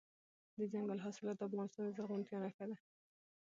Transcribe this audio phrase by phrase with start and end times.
[0.57, 2.77] دځنګل حاصلات د افغانستان د زرغونتیا نښه ده.